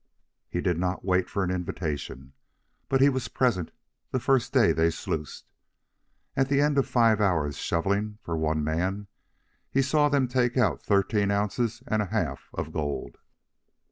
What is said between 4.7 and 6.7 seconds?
they sluiced. And at the